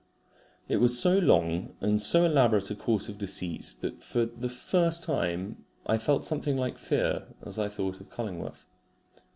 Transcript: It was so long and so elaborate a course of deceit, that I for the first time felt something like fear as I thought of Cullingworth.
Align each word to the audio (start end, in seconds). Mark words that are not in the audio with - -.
It 0.67 0.77
was 0.77 0.99
so 0.99 1.19
long 1.19 1.75
and 1.79 2.01
so 2.01 2.25
elaborate 2.25 2.71
a 2.71 2.75
course 2.75 3.07
of 3.07 3.19
deceit, 3.19 3.75
that 3.81 3.97
I 3.97 3.99
for 3.99 4.25
the 4.25 4.49
first 4.49 5.03
time 5.03 5.63
felt 5.99 6.25
something 6.25 6.57
like 6.57 6.79
fear 6.79 7.27
as 7.45 7.59
I 7.59 7.67
thought 7.67 8.01
of 8.01 8.09
Cullingworth. 8.09 8.65